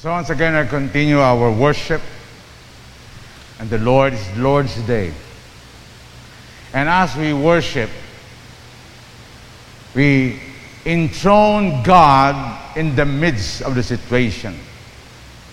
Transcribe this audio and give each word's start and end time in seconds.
So 0.00 0.10
once 0.10 0.30
again, 0.30 0.54
I 0.54 0.64
continue 0.64 1.18
our 1.18 1.52
worship, 1.52 2.00
and 3.58 3.68
the 3.68 3.76
Lord's 3.76 4.18
Lord's 4.38 4.74
Day. 4.86 5.12
And 6.72 6.88
as 6.88 7.14
we 7.16 7.34
worship, 7.34 7.90
we 9.94 10.40
enthrone 10.86 11.82
God 11.82 12.78
in 12.78 12.96
the 12.96 13.04
midst 13.04 13.60
of 13.60 13.74
the 13.74 13.82
situation. 13.82 14.58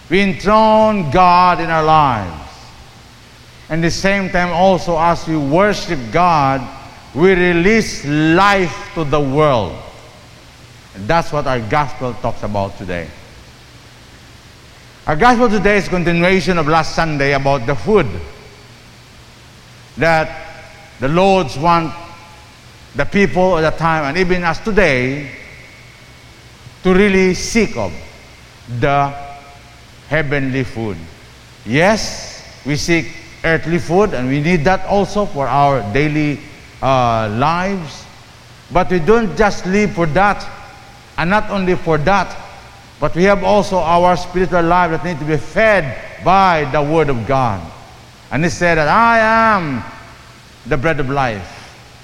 We 0.10 0.22
enthrone 0.22 1.12
God 1.12 1.60
in 1.60 1.70
our 1.70 1.84
lives. 1.84 2.50
And 3.68 3.84
the 3.84 3.92
same 3.92 4.30
time, 4.30 4.54
also, 4.54 4.98
as 4.98 5.28
we 5.28 5.36
worship 5.36 6.00
God, 6.14 6.66
we 7.14 7.34
release 7.34 8.06
life 8.06 8.92
to 8.94 9.04
the 9.04 9.20
world. 9.20 9.78
And 10.96 11.06
that's 11.06 11.34
what 11.34 11.48
our 11.48 11.60
gospel 11.60 12.14
talks 12.14 12.44
about 12.44 12.78
today. 12.78 13.10
Our 15.08 15.16
gospel 15.16 15.48
today 15.48 15.78
is 15.78 15.88
continuation 15.88 16.58
of 16.58 16.68
last 16.68 16.94
Sunday 16.94 17.32
about 17.32 17.66
the 17.66 17.76
food 17.76 18.08
that 19.96 20.68
the 21.00 21.08
Lords 21.08 21.58
want 21.58 21.94
the 22.94 23.06
people 23.06 23.58
at 23.58 23.62
the 23.72 23.78
time 23.78 24.04
and 24.04 24.18
even 24.18 24.44
us 24.44 24.60
today 24.60 25.32
to 26.84 26.94
really 26.94 27.36
seek 27.36 27.78
of 27.78 27.94
the 28.82 29.08
heavenly 30.10 30.66
food. 30.66 30.98
Yes, 31.66 32.62
we 32.66 32.76
seek 32.76 33.08
earthly 33.46 33.80
food 33.80 34.14
and 34.14 34.28
we 34.28 34.42
need 34.42 34.66
that 34.66 34.86
also 34.88 35.26
for 35.26 35.48
our 35.48 35.82
daily 35.94 36.38
uh, 36.82 37.30
lives. 37.32 38.04
But 38.74 38.92
we 38.92 39.00
don't 39.00 39.38
just 39.38 39.66
live 39.68 39.94
for 39.94 40.06
that 40.08 40.46
and 41.18 41.30
not 41.30 41.50
only 41.50 41.76
for 41.76 41.98
that, 42.00 42.47
but 43.00 43.16
we 43.16 43.24
have 43.24 43.44
also 43.44 43.78
our 43.78 44.18
spiritual 44.18 44.64
life 44.64 44.92
that 44.92 45.06
need 45.06 45.20
to 45.20 45.26
be 45.26 45.38
fed 45.38 46.24
by 46.24 46.70
the 46.72 46.82
Word 46.82 47.10
of 47.10 47.28
God. 47.28 47.62
And 48.32 48.44
He 48.44 48.50
said 48.50 48.76
that 48.76 48.88
I 48.88 49.20
am 49.20 49.84
the 50.66 50.78
bread 50.78 51.00
of 51.00 51.10
life. 51.10 51.54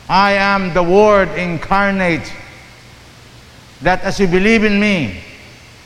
I 0.08 0.34
am 0.34 0.74
the 0.74 0.84
Word 0.84 1.30
incarnate. 1.38 2.32
That 3.82 4.02
as 4.02 4.20
you 4.20 4.28
believe 4.28 4.64
in 4.64 4.80
me, 4.80 5.22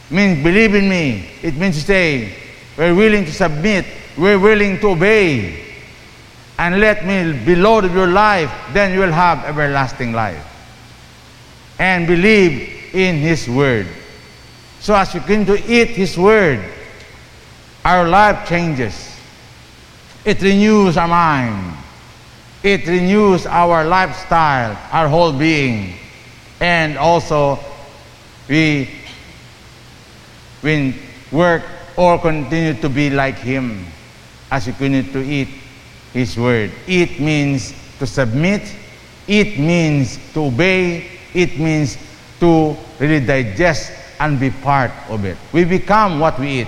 means 0.09 0.43
believe 0.43 0.75
in 0.75 0.89
me. 0.89 1.29
It 1.41 1.55
means 1.55 1.83
say, 1.83 2.35
we're 2.77 2.93
willing 2.93 3.25
to 3.25 3.33
submit, 3.33 3.85
we're 4.17 4.39
willing 4.39 4.79
to 4.79 4.89
obey, 4.89 5.63
and 6.59 6.79
let 6.79 7.05
me 7.05 7.33
be 7.45 7.55
Lord 7.55 7.85
of 7.85 7.93
your 7.93 8.07
life, 8.07 8.51
then 8.73 8.93
you 8.93 8.99
will 8.99 9.11
have 9.11 9.43
everlasting 9.45 10.11
life. 10.11 10.43
And 11.79 12.07
believe 12.07 12.93
in 12.93 13.17
His 13.17 13.47
Word. 13.47 13.87
So 14.79 14.95
as 14.95 15.13
we 15.13 15.19
begin 15.19 15.45
to 15.47 15.55
eat 15.71 15.89
His 15.89 16.17
Word, 16.17 16.63
our 17.83 18.07
life 18.07 18.47
changes. 18.47 19.15
It 20.25 20.41
renews 20.41 20.97
our 20.97 21.07
mind. 21.07 21.77
It 22.63 22.85
renews 22.87 23.45
our 23.45 23.85
lifestyle, 23.85 24.77
our 24.91 25.07
whole 25.07 25.31
being. 25.31 25.95
And 26.59 26.97
also, 26.97 27.59
we 28.47 28.89
when 30.61 30.95
work 31.31 31.63
or 31.95 32.19
continue 32.19 32.73
to 32.81 32.89
be 32.89 33.09
like 33.09 33.37
Him 33.37 33.85
as 34.51 34.67
we 34.67 34.73
continue 34.73 35.11
to 35.13 35.21
eat 35.21 35.49
His 36.13 36.37
Word. 36.37 36.71
It 36.87 37.19
means 37.19 37.73
to 37.99 38.07
submit. 38.07 38.63
It 39.27 39.59
means 39.59 40.19
to 40.33 40.45
obey. 40.45 41.07
It 41.33 41.59
means 41.59 41.97
to 42.39 42.75
really 42.99 43.25
digest 43.25 43.91
and 44.19 44.39
be 44.39 44.49
part 44.49 44.91
of 45.09 45.25
it. 45.25 45.37
We 45.53 45.63
become 45.63 46.19
what 46.19 46.39
we 46.39 46.61
eat. 46.61 46.67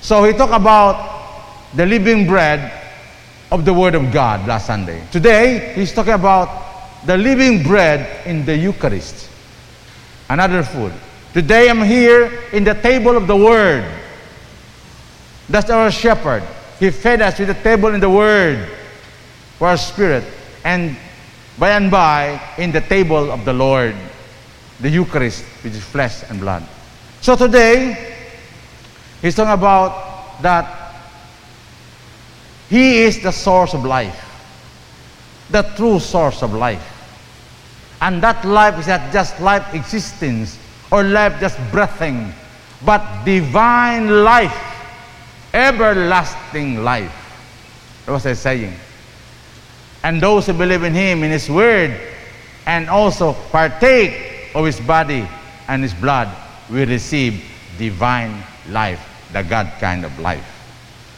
So 0.00 0.24
he 0.24 0.32
talked 0.32 0.52
about 0.52 1.74
the 1.74 1.86
living 1.86 2.26
bread 2.26 2.72
of 3.50 3.64
the 3.64 3.72
Word 3.72 3.94
of 3.94 4.12
God 4.12 4.46
last 4.46 4.66
Sunday. 4.66 5.02
Today, 5.12 5.72
he's 5.74 5.92
talking 5.92 6.14
about 6.14 7.06
the 7.06 7.16
living 7.16 7.62
bread 7.62 8.26
in 8.26 8.44
the 8.44 8.56
Eucharist, 8.56 9.30
another 10.28 10.62
food. 10.62 10.92
Today, 11.32 11.68
I'm 11.68 11.82
here 11.82 12.42
in 12.52 12.64
the 12.64 12.74
table 12.74 13.16
of 13.16 13.26
the 13.26 13.36
Word. 13.36 13.84
That's 15.48 15.70
our 15.70 15.90
shepherd. 15.90 16.42
He 16.80 16.90
fed 16.90 17.22
us 17.22 17.38
with 17.38 17.48
the 17.48 17.54
table 17.54 17.94
in 17.94 18.00
the 18.00 18.10
Word 18.10 18.68
for 19.58 19.68
our 19.68 19.76
spirit, 19.76 20.24
and 20.64 20.96
by 21.58 21.70
and 21.70 21.90
by, 21.90 22.40
in 22.58 22.72
the 22.72 22.80
table 22.80 23.30
of 23.30 23.44
the 23.44 23.52
Lord 23.52 23.94
the 24.80 24.90
Eucharist, 24.90 25.44
which 25.62 25.74
is 25.74 25.82
flesh 25.82 26.22
and 26.28 26.40
blood. 26.40 26.66
So 27.20 27.36
today, 27.36 28.14
he's 29.22 29.34
talking 29.34 29.52
about 29.52 30.42
that 30.42 30.94
he 32.68 33.02
is 33.02 33.22
the 33.22 33.30
source 33.30 33.74
of 33.74 33.84
life, 33.84 34.22
the 35.50 35.62
true 35.76 36.00
source 36.00 36.42
of 36.42 36.52
life. 36.52 36.92
And 38.02 38.22
that 38.22 38.44
life 38.44 38.78
is 38.78 38.88
not 38.88 39.12
just 39.12 39.40
life 39.40 39.72
existence 39.74 40.58
or 40.90 41.02
life 41.02 41.40
just 41.40 41.58
breathing, 41.70 42.32
but 42.84 43.24
divine 43.24 44.24
life, 44.24 44.56
everlasting 45.54 46.84
life. 46.84 47.12
That's 48.04 48.24
was 48.24 48.26
I'm 48.26 48.34
saying. 48.34 48.76
And 50.02 50.20
those 50.20 50.46
who 50.46 50.52
believe 50.52 50.82
in 50.82 50.94
Him, 50.94 51.24
in 51.24 51.30
His 51.30 51.48
Word, 51.48 51.98
and 52.66 52.88
also 52.88 53.32
partake 53.50 54.35
of 54.56 54.64
his 54.64 54.80
body 54.80 55.28
and 55.68 55.82
his 55.82 55.92
blood, 55.92 56.32
we 56.70 56.84
receive 56.84 57.44
divine 57.76 58.42
life, 58.70 59.28
the 59.32 59.42
God 59.42 59.70
kind 59.78 60.04
of 60.04 60.18
life. 60.18 60.44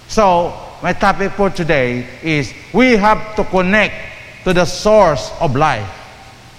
So, 0.08 0.52
my 0.82 0.92
topic 0.92 1.32
for 1.32 1.48
today 1.50 2.06
is 2.22 2.52
we 2.74 2.96
have 2.96 3.36
to 3.36 3.44
connect 3.44 3.94
to 4.42 4.52
the 4.52 4.64
source 4.64 5.30
of 5.40 5.54
life. 5.54 5.88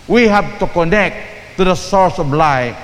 We 0.08 0.28
have 0.28 0.58
to 0.60 0.68
connect 0.68 1.58
to 1.58 1.66
the 1.66 1.76
source 1.76 2.18
of 2.18 2.32
life 2.32 2.78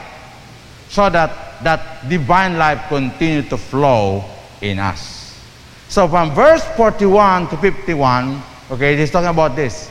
so 0.90 1.10
that 1.10 1.64
that 1.64 2.10
divine 2.10 2.58
life 2.58 2.84
continue 2.90 3.44
to 3.44 3.58
flow 3.58 4.24
in 4.62 4.80
us. 4.80 5.40
So 5.88 6.08
from 6.08 6.36
verse 6.36 6.64
41 6.76 7.48
to 7.50 7.58
51, 7.58 8.42
okay, 8.72 8.98
he's 8.98 9.12
talking 9.12 9.30
about 9.30 9.56
this. 9.56 9.90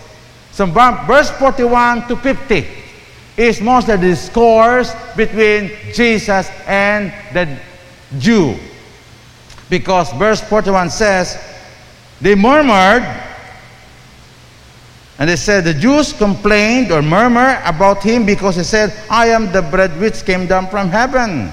So 0.53 0.67
from 0.67 1.07
verse 1.07 1.31
41 1.31 2.09
to 2.09 2.17
50, 2.17 2.84
is 3.37 3.61
mostly 3.61 3.97
the 3.97 4.09
discourse 4.09 4.95
between 5.17 5.71
Jesus 5.93 6.49
and 6.67 7.13
the 7.33 7.59
Jew. 8.19 8.57
Because 9.69 10.13
verse 10.13 10.41
41 10.41 10.91
says, 10.91 11.39
they 12.21 12.35
murmured, 12.35 13.03
and 15.19 15.31
they 15.31 15.37
said, 15.37 15.65
the 15.65 15.75
Jews 15.75 16.13
complained 16.13 16.91
or 16.91 17.03
murmured 17.03 17.59
about 17.65 18.03
him 18.03 18.27
because 18.27 18.57
he 18.57 18.65
said, 18.65 18.95
I 19.11 19.29
am 19.29 19.53
the 19.53 19.63
bread 19.63 19.99
which 20.01 20.25
came 20.25 20.47
down 20.47 20.69
from 20.69 20.89
heaven. 20.89 21.53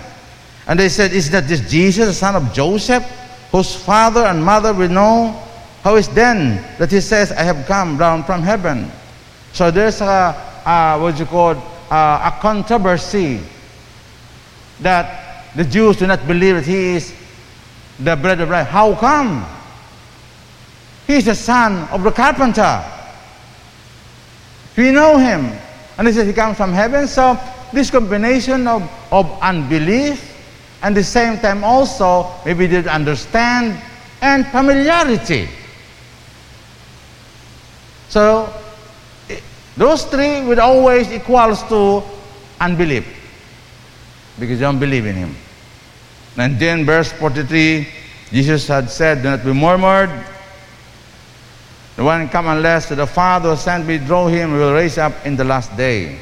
And 0.68 0.80
they 0.80 0.90
said, 0.90 1.12
Is 1.14 1.30
that 1.32 1.48
this 1.48 1.70
Jesus, 1.70 2.08
the 2.08 2.14
son 2.14 2.36
of 2.36 2.54
Joseph, 2.54 3.04
whose 3.52 3.76
father 3.76 4.22
and 4.22 4.44
mother 4.44 4.74
we 4.74 4.88
know? 4.88 5.32
How 5.84 5.96
is 5.96 6.08
then 6.10 6.64
that 6.78 6.92
he 6.92 7.02
says, 7.02 7.32
I 7.32 7.44
have 7.44 7.66
come 7.68 7.98
down 7.98 8.24
from 8.24 8.42
heaven? 8.42 8.92
So 9.54 9.72
there's 9.72 10.00
a, 10.02 10.06
uh, 10.66 11.00
what 11.00 11.20
you 11.20 11.26
call 11.26 11.56
uh, 11.92 12.32
a 12.34 12.42
controversy 12.42 13.42
that 14.80 15.54
the 15.56 15.64
Jews 15.66 15.98
do 15.98 16.08
not 16.08 16.26
believe 16.26 16.56
that 16.56 16.66
he 16.66 16.96
is 16.96 17.14
the 18.00 18.16
bread 18.16 18.40
of 18.40 18.50
life. 18.50 18.68
How 18.68 18.96
come? 18.96 19.46
He 21.06 21.16
is 21.16 21.26
the 21.26 21.36
son 21.36 21.88
of 21.90 22.04
the 22.04 22.12
carpenter. 22.12 22.82
We 24.78 24.92
know 24.92 25.18
him. 25.18 25.52
And 25.98 26.08
he 26.08 26.14
says 26.14 26.26
he 26.26 26.34
comes 26.34 26.56
from 26.56 26.72
heaven. 26.72 27.08
So 27.08 27.38
this 27.74 27.92
combination 27.92 28.68
of, 28.68 28.90
of 29.12 29.40
unbelief 29.42 30.30
and 30.82 30.96
the 30.96 31.04
same 31.04 31.38
time 31.40 31.64
also 31.64 32.32
maybe 32.46 32.68
they 32.68 32.88
understand 32.88 33.80
and 34.22 34.48
familiarity. 34.48 35.50
So 38.10 38.61
those 39.78 40.04
three 40.06 40.44
would 40.46 40.60
always 40.60 41.12
equals 41.12 41.64
to 41.70 42.04
unbelief 42.60 43.06
because 44.40 44.60
you 44.60 44.66
don't 44.66 44.80
believe 44.80 45.06
in 45.06 45.16
him. 45.16 45.36
And 46.38 46.60
then 46.60 46.86
verse 46.86 47.12
43, 47.12 47.88
Jesus 48.32 48.68
had 48.68 48.90
said, 48.90 49.22
Do 49.22 49.30
not 49.30 49.44
be 49.44 49.54
murmured. 49.54 50.10
The 51.96 52.04
one 52.04 52.30
come 52.30 52.48
unless 52.48 52.90
the 52.90 53.06
Father 53.06 53.56
sent 53.56 53.86
me 53.86 53.98
draw 53.98 54.28
him, 54.28 54.54
will 54.54 54.74
raise 54.74 54.98
up 54.98 55.26
in 55.26 55.36
the 55.36 55.44
last 55.44 55.76
day. 55.76 56.20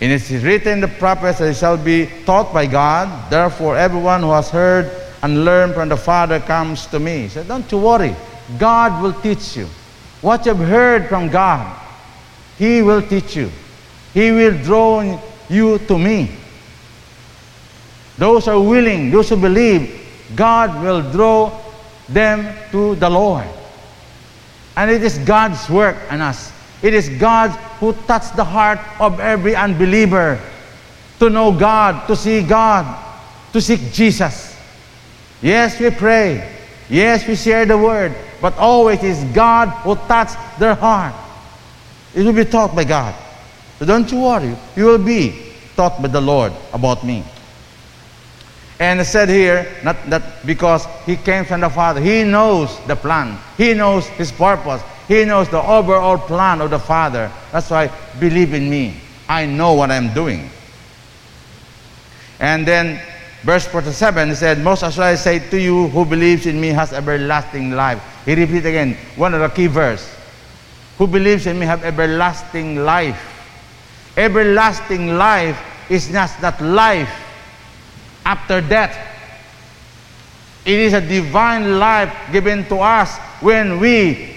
And 0.00 0.12
it 0.12 0.30
is 0.30 0.42
written 0.42 0.72
in 0.72 0.80
the 0.80 0.88
prophets 0.88 1.38
that 1.38 1.54
shall 1.54 1.76
be 1.76 2.08
taught 2.24 2.52
by 2.52 2.66
God. 2.66 3.30
Therefore, 3.30 3.76
everyone 3.76 4.22
who 4.22 4.30
has 4.32 4.50
heard 4.50 4.90
and 5.22 5.44
learned 5.44 5.74
from 5.74 5.88
the 5.88 5.96
Father 5.96 6.40
comes 6.40 6.86
to 6.86 6.98
me. 6.98 7.28
So 7.28 7.44
don't 7.44 7.70
you 7.70 7.78
worry. 7.78 8.16
God 8.58 9.02
will 9.02 9.12
teach 9.12 9.56
you. 9.56 9.66
What 10.22 10.46
you've 10.46 10.58
heard 10.58 11.08
from 11.08 11.28
God, 11.28 11.78
he 12.60 12.82
will 12.82 13.00
teach 13.00 13.36
you. 13.36 13.50
He 14.12 14.30
will 14.32 14.52
draw 14.62 15.00
you 15.48 15.78
to 15.78 15.98
me. 15.98 16.28
those 18.18 18.44
who 18.44 18.50
are 18.50 18.60
willing, 18.60 19.10
those 19.10 19.30
who 19.30 19.36
believe, 19.36 19.96
God 20.36 20.82
will 20.82 21.00
draw 21.10 21.56
them 22.06 22.44
to 22.70 22.96
the 22.96 23.08
Lord. 23.08 23.48
And 24.76 24.90
it 24.90 25.02
is 25.02 25.16
God's 25.24 25.70
work 25.70 25.96
on 26.12 26.20
us. 26.20 26.52
It 26.82 26.92
is 26.92 27.08
God 27.08 27.48
who 27.80 27.94
touched 28.04 28.36
the 28.36 28.44
heart 28.44 28.78
of 29.00 29.20
every 29.20 29.56
unbeliever 29.56 30.38
to 31.18 31.30
know 31.30 31.56
God, 31.56 32.06
to 32.08 32.14
see 32.14 32.42
God, 32.42 32.84
to 33.54 33.60
seek 33.62 33.90
Jesus. 33.90 34.54
Yes, 35.40 35.80
we 35.80 35.88
pray. 35.88 36.44
Yes, 36.90 37.26
we 37.26 37.36
share 37.36 37.64
the 37.64 37.78
word. 37.78 38.14
But 38.42 38.52
always 38.58 39.02
it 39.02 39.16
is 39.16 39.24
God 39.32 39.68
who 39.80 39.96
touched 40.04 40.36
their 40.58 40.74
heart. 40.74 41.14
It 42.14 42.24
will 42.24 42.32
be 42.32 42.44
taught 42.44 42.74
by 42.74 42.84
God. 42.84 43.14
So 43.78 43.86
don't 43.86 44.10
you 44.10 44.20
worry. 44.20 44.56
You 44.76 44.86
will 44.86 44.98
be 44.98 45.52
taught 45.76 46.02
by 46.02 46.08
the 46.08 46.20
Lord 46.20 46.52
about 46.72 47.04
me. 47.04 47.24
And 48.78 48.98
it 48.98 49.04
said 49.04 49.28
here, 49.28 49.70
not 49.84 49.96
that 50.08 50.44
because 50.46 50.86
he 51.04 51.16
came 51.16 51.44
from 51.44 51.60
the 51.60 51.68
Father, 51.68 52.00
he 52.00 52.24
knows 52.24 52.78
the 52.86 52.96
plan, 52.96 53.38
he 53.58 53.74
knows 53.74 54.06
his 54.08 54.32
purpose, 54.32 54.82
he 55.06 55.26
knows 55.26 55.50
the 55.50 55.60
overall 55.62 56.16
plan 56.16 56.62
of 56.62 56.70
the 56.70 56.78
Father. 56.78 57.30
That's 57.52 57.68
why 57.68 57.90
believe 58.18 58.54
in 58.54 58.70
me. 58.70 58.96
I 59.28 59.44
know 59.44 59.74
what 59.74 59.90
I'm 59.90 60.14
doing. 60.14 60.48
And 62.38 62.66
then 62.66 63.00
verse 63.42 63.66
47 63.66 64.30
he 64.30 64.34
said, 64.34 64.58
Most 64.60 64.82
assuredly 64.82 65.12
I 65.12 65.14
say 65.16 65.50
to 65.50 65.60
you 65.60 65.88
who 65.88 66.06
believes 66.06 66.46
in 66.46 66.58
me 66.58 66.68
has 66.68 66.94
everlasting 66.94 67.72
life. 67.72 68.02
He 68.24 68.34
repeats 68.34 68.64
again, 68.64 68.96
one 69.16 69.34
of 69.34 69.40
the 69.40 69.48
key 69.48 69.66
verse. 69.66 70.08
Who 71.00 71.06
believes 71.06 71.46
in 71.46 71.58
me 71.58 71.64
have 71.64 71.82
everlasting 71.82 72.84
life. 72.84 73.16
Everlasting 74.18 75.16
life 75.16 75.56
is 75.88 76.12
not 76.12 76.28
that 76.42 76.60
life 76.60 77.08
after 78.26 78.60
death. 78.60 78.92
It 80.66 80.78
is 80.78 80.92
a 80.92 81.00
divine 81.00 81.78
life 81.78 82.12
given 82.32 82.68
to 82.68 82.76
us 82.84 83.16
when 83.40 83.80
we 83.80 84.36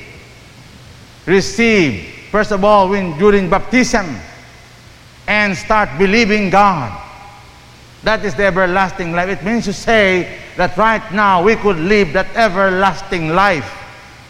receive, 1.25 2.07
first 2.31 2.53
of 2.53 2.63
all, 2.63 2.87
when 2.87 3.19
during 3.19 3.49
baptism 3.49 4.15
and 5.27 5.57
start 5.57 5.89
believing 5.99 6.49
God. 6.49 6.97
That 8.03 8.23
is 8.23 8.35
the 8.35 8.45
everlasting 8.45 9.11
life. 9.11 9.27
It 9.27 9.43
means 9.43 9.65
to 9.65 9.73
say 9.73 10.39
that 10.55 10.77
right 10.77 11.03
now 11.11 11.43
we 11.43 11.57
could 11.57 11.75
live 11.75 12.13
that 12.13 12.33
everlasting 12.37 13.35
life. 13.35 13.82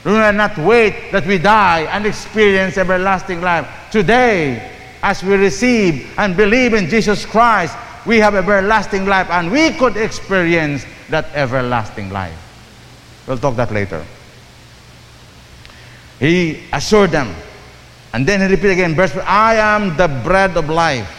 We 0.04 0.12
will 0.12 0.34
not 0.34 0.58
wait 0.58 1.12
that 1.12 1.26
we 1.26 1.38
die 1.38 1.82
and 1.82 2.06
experience 2.06 2.78
everlasting 2.78 3.42
life. 3.42 3.68
Today, 3.92 4.72
as 5.02 5.24
we 5.24 5.36
receive 5.36 6.14
and 6.18 6.36
believe 6.36 6.74
in 6.74 6.90
Jesus 6.90 7.26
Christ, 7.26 7.76
we 8.06 8.18
have 8.20 8.36
everlasting 8.36 9.06
life 9.06 9.30
and 9.30 9.52
we 9.52 9.72
could 9.72 9.96
experience 9.96 10.86
that 11.10 11.26
everlasting 11.34 12.10
life. 12.10 12.38
We'll 13.28 13.38
talk 13.38 13.56
that 13.56 13.72
later. 13.72 14.04
He 16.20 16.64
assured 16.74 17.12
them. 17.12 17.34
And 18.14 18.28
then 18.28 18.42
he 18.42 18.48
repeated 18.48 18.74
again, 18.74 18.96
verse 18.96 19.16
I 19.18 19.56
am 19.56 19.96
the 19.98 20.08
bread 20.24 20.56
of 20.58 20.70
life. 20.70 21.10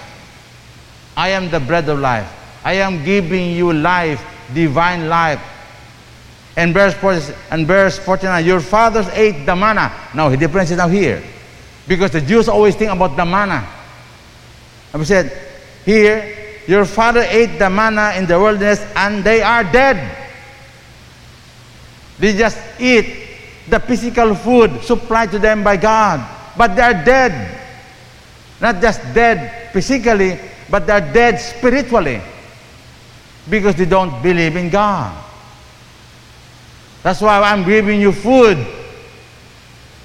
I 1.16 1.30
am 1.30 1.50
the 1.50 1.60
bread 1.60 1.88
of 1.88 1.98
life. 1.98 2.30
I 2.64 2.74
am 2.74 3.04
giving 3.04 3.52
you 3.52 3.72
life, 3.72 4.24
divine 4.54 5.08
life. 5.08 5.40
And 6.56 6.72
verse 6.72 6.94
40, 6.94 7.34
and 7.50 7.66
verse 7.66 7.98
49, 7.98 8.44
your 8.44 8.60
fathers 8.60 9.08
ate 9.08 9.44
the 9.44 9.56
manna. 9.56 9.92
Now 10.14 10.30
he 10.30 10.36
differentiates 10.36 10.78
now 10.78 10.88
here. 10.88 11.22
Because 11.88 12.12
the 12.12 12.20
Jews 12.20 12.48
always 12.48 12.76
think 12.76 12.90
about 12.90 13.16
the 13.16 13.24
manna. 13.24 13.68
And 14.92 15.00
we 15.00 15.06
said, 15.06 15.32
here, 15.84 16.62
your 16.66 16.84
father 16.84 17.26
ate 17.28 17.58
the 17.58 17.68
manna 17.68 18.12
in 18.16 18.26
the 18.26 18.38
wilderness 18.38 18.80
and 18.96 19.24
they 19.24 19.42
are 19.42 19.64
dead. 19.64 20.16
They 22.18 22.32
just 22.36 22.58
eat 22.78 23.28
the 23.68 23.80
physical 23.80 24.34
food 24.34 24.82
supplied 24.82 25.30
to 25.32 25.38
them 25.38 25.64
by 25.64 25.76
God, 25.76 26.24
but 26.56 26.76
they 26.76 26.82
are 26.82 27.04
dead. 27.04 27.60
Not 28.60 28.80
just 28.80 29.00
dead 29.12 29.72
physically, 29.72 30.38
but 30.70 30.86
they 30.86 30.92
are 30.92 31.12
dead 31.12 31.40
spiritually 31.40 32.20
because 33.50 33.74
they 33.74 33.84
don't 33.84 34.22
believe 34.22 34.56
in 34.56 34.70
God. 34.70 35.22
That's 37.04 37.20
why 37.20 37.38
I'm 37.42 37.68
giving 37.68 38.00
you 38.00 38.12
food, 38.12 38.56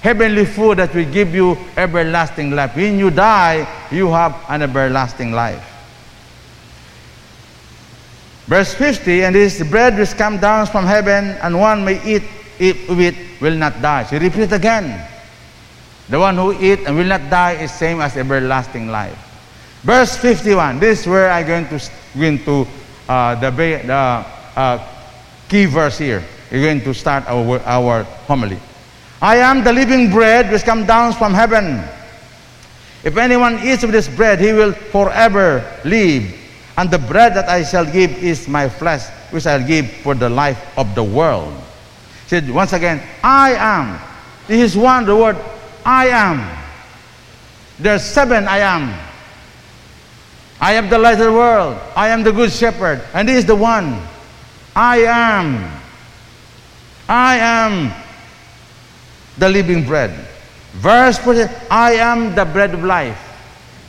heavenly 0.02 0.44
food 0.44 0.76
that 0.78 0.94
will 0.94 1.10
give 1.10 1.34
you 1.34 1.56
everlasting 1.74 2.50
life. 2.50 2.76
When 2.76 2.98
you 2.98 3.10
die, 3.10 3.66
you 3.90 4.12
have 4.12 4.36
an 4.50 4.60
everlasting 4.60 5.32
life. 5.32 5.64
Verse 8.44 8.74
50, 8.74 9.24
and 9.24 9.34
this 9.34 9.66
bread 9.70 9.96
which 9.96 10.10
comes 10.10 10.42
down 10.42 10.66
from 10.66 10.84
heaven, 10.84 11.38
and 11.40 11.58
one 11.58 11.86
may 11.86 12.04
eat 12.04 12.22
it 12.58 12.86
with 12.90 13.16
will 13.40 13.56
not 13.56 13.80
die. 13.80 14.04
So 14.04 14.18
repeat 14.18 14.52
again. 14.52 15.08
The 16.10 16.18
one 16.18 16.36
who 16.36 16.52
eat 16.60 16.80
and 16.86 16.98
will 16.98 17.06
not 17.06 17.30
die 17.30 17.52
is 17.52 17.72
same 17.72 18.02
as 18.02 18.14
everlasting 18.18 18.88
life. 18.88 19.16
Verse 19.84 20.18
51. 20.18 20.78
This 20.80 21.00
is 21.00 21.06
where 21.06 21.30
I'm 21.30 21.46
going 21.46 21.66
to 21.68 21.80
into 22.20 22.66
uh, 23.08 23.36
the, 23.40 23.50
the 23.50 23.94
uh, 23.94 24.86
key 25.48 25.64
verse 25.64 25.96
here. 25.96 26.22
We're 26.50 26.62
going 26.62 26.82
to 26.82 26.94
start 26.94 27.24
our, 27.28 27.60
our 27.60 28.02
homily. 28.26 28.58
I 29.22 29.36
am 29.36 29.62
the 29.62 29.72
living 29.72 30.10
bread 30.10 30.50
which 30.50 30.62
comes 30.62 30.86
down 30.86 31.12
from 31.12 31.34
heaven. 31.34 31.82
If 33.04 33.16
anyone 33.16 33.58
eats 33.62 33.82
of 33.84 33.92
this 33.92 34.08
bread, 34.08 34.40
he 34.40 34.52
will 34.52 34.72
forever 34.72 35.64
live. 35.84 36.36
And 36.76 36.90
the 36.90 36.98
bread 36.98 37.34
that 37.34 37.48
I 37.48 37.62
shall 37.62 37.84
give 37.84 38.10
is 38.22 38.48
my 38.48 38.68
flesh, 38.68 39.08
which 39.30 39.46
I'll 39.46 39.66
give 39.66 39.90
for 40.02 40.14
the 40.14 40.28
life 40.28 40.76
of 40.78 40.94
the 40.94 41.04
world. 41.04 41.54
Said 42.26 42.48
once 42.50 42.72
again, 42.72 43.02
I 43.22 43.54
am. 43.54 44.00
This 44.46 44.72
is 44.72 44.76
one, 44.76 45.04
the 45.04 45.16
word 45.16 45.36
I 45.84 46.08
am. 46.08 46.58
There's 47.78 48.04
seven 48.04 48.46
I 48.48 48.58
am. 48.58 48.94
I 50.60 50.74
am 50.74 50.90
the 50.90 50.98
light 50.98 51.14
of 51.14 51.26
the 51.26 51.32
world. 51.32 51.78
I 51.96 52.08
am 52.08 52.22
the 52.22 52.32
good 52.32 52.52
shepherd. 52.52 53.02
And 53.14 53.28
this 53.28 53.38
is 53.38 53.46
the 53.46 53.56
one. 53.56 54.00
I 54.76 54.98
am. 54.98 55.79
I 57.10 57.36
am 57.38 57.92
the 59.36 59.48
living 59.48 59.84
bread. 59.84 60.12
Verse 60.74 61.18
40, 61.18 61.42
I 61.68 61.94
am 61.94 62.36
the 62.36 62.44
bread 62.44 62.72
of 62.72 62.84
life. 62.84 63.18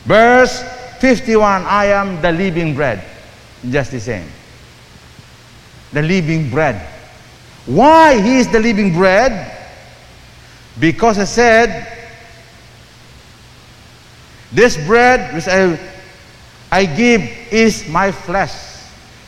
Verse 0.04 0.60
51, 0.98 1.62
I 1.62 1.86
am 1.86 2.20
the 2.20 2.32
living 2.32 2.74
bread. 2.74 3.04
Just 3.70 3.92
the 3.92 4.00
same. 4.00 4.26
The 5.92 6.02
living 6.02 6.50
bread. 6.50 6.84
Why 7.66 8.20
he 8.20 8.38
is 8.38 8.50
the 8.50 8.58
living 8.58 8.92
bread? 8.92 9.56
Because 10.80 11.18
I 11.20 11.24
said, 11.24 11.86
this 14.50 14.76
bread 14.84 15.32
which 15.32 15.46
I, 15.46 15.78
I 16.72 16.86
give 16.86 17.22
is 17.52 17.88
my 17.88 18.10
flesh. 18.10 18.52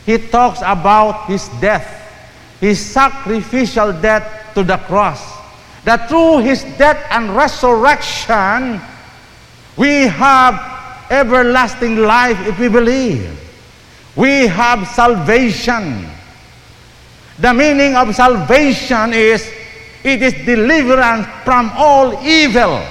He 0.05 0.17
talks 0.17 0.59
about 0.59 1.27
his 1.27 1.47
death, 1.61 2.04
his 2.59 2.79
sacrificial 2.79 3.91
death 3.93 4.53
to 4.53 4.63
the 4.63 4.77
cross. 4.77 5.21
That 5.83 6.09
through 6.09 6.39
his 6.39 6.63
death 6.77 7.05
and 7.11 7.35
resurrection, 7.35 8.81
we 9.77 10.07
have 10.07 10.55
everlasting 11.11 11.97
life 11.97 12.39
if 12.47 12.57
we 12.59 12.69
believe. 12.69 13.29
We 14.15 14.47
have 14.47 14.87
salvation. 14.87 16.07
The 17.37 17.53
meaning 17.53 17.95
of 17.95 18.15
salvation 18.15 19.13
is 19.13 19.51
it 20.03 20.21
is 20.21 20.33
deliverance 20.45 21.27
from 21.43 21.69
all 21.75 22.13
evil. 22.23 22.81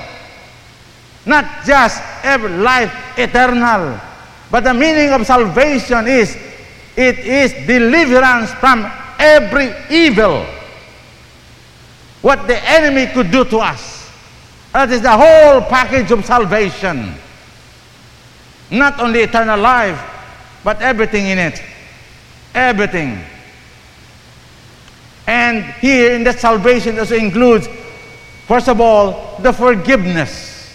Not 1.26 1.64
just 1.64 2.02
every 2.22 2.50
life 2.58 2.92
eternal. 3.16 3.98
But 4.50 4.64
the 4.64 4.74
meaning 4.74 5.10
of 5.10 5.26
salvation 5.26 6.06
is 6.06 6.36
it 6.96 7.18
is 7.18 7.52
deliverance 7.66 8.52
from 8.60 8.84
every 9.18 9.74
evil. 9.90 10.46
What 12.22 12.46
the 12.46 12.58
enemy 12.68 13.12
could 13.12 13.30
do 13.30 13.44
to 13.44 13.58
us. 13.58 14.10
That 14.72 14.90
is 14.90 15.02
the 15.02 15.10
whole 15.10 15.60
package 15.62 16.10
of 16.10 16.24
salvation. 16.24 17.14
Not 18.70 18.98
only 18.98 19.20
eternal 19.20 19.60
life, 19.60 20.00
but 20.64 20.80
everything 20.80 21.26
in 21.26 21.38
it. 21.38 21.62
Everything. 22.54 23.22
And 25.26 25.64
here 25.74 26.12
in 26.14 26.24
that 26.24 26.38
salvation 26.38 26.98
also 26.98 27.14
includes, 27.14 27.68
first 28.46 28.68
of 28.68 28.80
all, 28.80 29.38
the 29.40 29.52
forgiveness. 29.52 30.72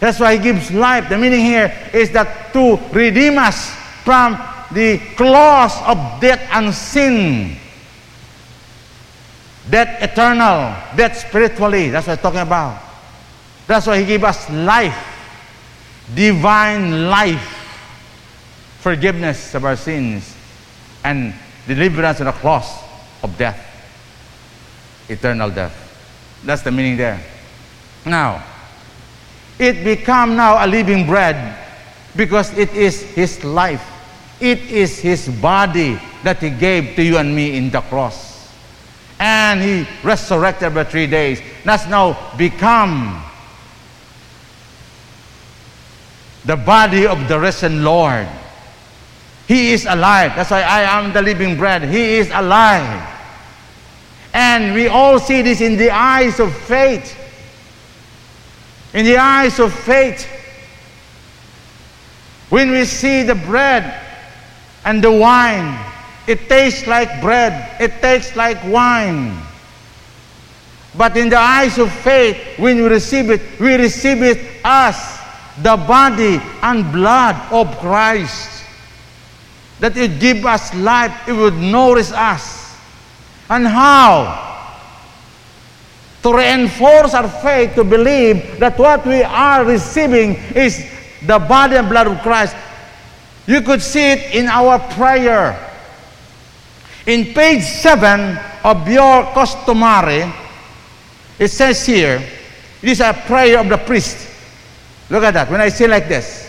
That's 0.00 0.18
why 0.18 0.36
he 0.36 0.42
gives 0.42 0.70
life. 0.70 1.08
The 1.08 1.18
meaning 1.18 1.40
here 1.40 1.72
is 1.92 2.10
that 2.12 2.52
to 2.54 2.76
redeem 2.92 3.38
us 3.38 3.70
from 4.02 4.34
the 4.72 4.98
claws 5.16 5.74
of 5.86 6.20
death 6.20 6.40
and 6.52 6.74
sin. 6.74 7.56
Death 9.68 10.02
eternal, 10.02 10.74
death 10.96 11.16
spiritually. 11.18 11.90
That's 11.90 12.06
what 12.06 12.18
I'm 12.18 12.22
talking 12.22 12.40
about. 12.40 12.82
That's 13.66 13.86
why 13.86 14.00
he 14.00 14.06
gave 14.06 14.24
us 14.24 14.50
life 14.50 15.10
divine 16.14 17.08
life, 17.08 17.40
forgiveness 18.80 19.54
of 19.54 19.64
our 19.64 19.76
sins, 19.76 20.34
and 21.04 21.34
deliverance 21.66 22.20
on 22.20 22.26
the 22.26 22.32
cross 22.32 22.82
of 23.22 23.36
death, 23.38 23.58
eternal 25.08 25.50
death. 25.50 25.74
That's 26.44 26.62
the 26.62 26.70
meaning 26.70 26.96
there. 26.96 27.20
Now, 28.04 28.42
it 29.58 29.84
become 29.84 30.36
now 30.36 30.64
a 30.64 30.66
living 30.66 31.06
bread 31.06 31.56
because 32.16 32.56
it 32.56 32.72
is 32.74 33.02
his 33.02 33.44
life. 33.44 33.86
It 34.40 34.58
is 34.70 34.98
his 34.98 35.28
body 35.28 36.00
that 36.22 36.38
he 36.38 36.50
gave 36.50 36.96
to 36.96 37.02
you 37.02 37.18
and 37.18 37.34
me 37.34 37.56
in 37.56 37.70
the 37.70 37.82
cross. 37.82 38.50
And 39.18 39.60
he 39.60 39.86
resurrected 40.02 40.68
after 40.68 40.84
three 40.84 41.06
days. 41.06 41.42
That's 41.64 41.86
now 41.86 42.34
become 42.38 43.22
the 46.46 46.56
body 46.56 47.06
of 47.06 47.28
the 47.28 47.38
risen 47.38 47.84
Lord. 47.84 48.26
He 49.46 49.72
is 49.72 49.84
alive. 49.84 50.32
That's 50.36 50.50
why 50.50 50.62
I 50.62 50.82
am 50.98 51.12
the 51.12 51.20
living 51.20 51.58
bread. 51.58 51.82
He 51.82 52.16
is 52.16 52.30
alive. 52.30 53.06
And 54.32 54.74
we 54.74 54.88
all 54.88 55.18
see 55.18 55.42
this 55.42 55.60
in 55.60 55.76
the 55.76 55.90
eyes 55.90 56.40
of 56.40 56.56
faith. 56.56 57.14
In 58.94 59.04
the 59.04 59.18
eyes 59.18 59.58
of 59.58 59.74
faith. 59.74 60.26
When 62.48 62.70
we 62.70 62.86
see 62.86 63.22
the 63.22 63.34
bread 63.34 64.09
and 64.84 65.02
the 65.02 65.12
wine, 65.12 65.78
it 66.26 66.48
tastes 66.48 66.86
like 66.86 67.20
bread, 67.20 67.80
it 67.80 68.00
tastes 68.00 68.36
like 68.36 68.62
wine. 68.64 69.36
But 70.96 71.16
in 71.16 71.28
the 71.28 71.38
eyes 71.38 71.78
of 71.78 71.92
faith, 71.92 72.58
when 72.58 72.78
we 72.78 72.88
receive 72.88 73.30
it, 73.30 73.40
we 73.60 73.74
receive 73.76 74.22
it 74.22 74.38
as 74.64 74.96
the 75.62 75.76
body 75.76 76.40
and 76.62 76.90
blood 76.92 77.36
of 77.52 77.78
Christ. 77.78 78.64
That 79.78 79.96
it 79.96 80.20
give 80.20 80.44
us 80.44 80.74
life, 80.74 81.28
it 81.28 81.32
would 81.32 81.54
nourish 81.54 82.10
us. 82.12 82.76
And 83.48 83.66
how? 83.66 84.48
To 86.22 86.36
reinforce 86.36 87.14
our 87.14 87.28
faith 87.28 87.74
to 87.76 87.84
believe 87.84 88.58
that 88.58 88.78
what 88.78 89.06
we 89.06 89.22
are 89.22 89.64
receiving 89.64 90.36
is 90.54 90.84
the 91.26 91.38
body 91.38 91.76
and 91.76 91.88
blood 91.88 92.08
of 92.08 92.20
Christ. 92.20 92.54
You 93.50 93.62
could 93.62 93.82
see 93.82 94.12
it 94.12 94.32
in 94.32 94.46
our 94.46 94.78
prayer. 94.94 95.58
In 97.04 97.34
page 97.34 97.64
7 97.64 98.38
of 98.62 98.86
your 98.86 99.24
customary, 99.34 100.32
it 101.36 101.48
says 101.48 101.84
here, 101.84 102.22
it 102.80 102.88
is 102.88 103.00
a 103.00 103.12
prayer 103.26 103.58
of 103.58 103.68
the 103.68 103.78
priest. 103.78 104.28
Look 105.10 105.24
at 105.24 105.34
that. 105.34 105.50
When 105.50 105.60
I 105.60 105.68
say 105.68 105.88
like 105.88 106.06
this, 106.06 106.48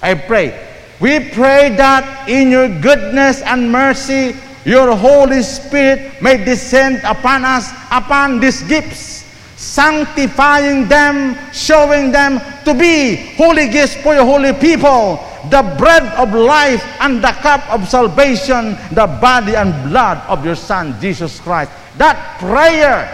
I 0.00 0.14
pray. 0.14 0.56
We 1.00 1.28
pray 1.28 1.76
that 1.76 2.26
in 2.26 2.50
your 2.50 2.80
goodness 2.80 3.42
and 3.42 3.70
mercy, 3.70 4.34
your 4.64 4.96
Holy 4.96 5.42
Spirit 5.42 6.22
may 6.22 6.42
descend 6.42 7.02
upon 7.04 7.44
us, 7.44 7.70
upon 7.90 8.40
these 8.40 8.62
gifts, 8.62 9.28
sanctifying 9.60 10.88
them, 10.88 11.36
showing 11.52 12.10
them 12.10 12.40
to 12.64 12.72
be 12.72 13.16
holy 13.36 13.68
gifts 13.68 13.96
for 13.96 14.14
your 14.14 14.24
holy 14.24 14.54
people, 14.54 15.28
the 15.50 15.62
bread 15.78 16.04
of 16.14 16.32
life 16.34 16.84
and 17.00 17.22
the 17.22 17.32
cup 17.42 17.68
of 17.70 17.88
salvation, 17.88 18.76
the 18.92 19.06
body 19.20 19.56
and 19.56 19.72
blood 19.90 20.18
of 20.28 20.44
your 20.44 20.56
Son, 20.56 20.94
Jesus 21.00 21.40
Christ. 21.40 21.70
That 21.98 22.38
prayer 22.38 23.06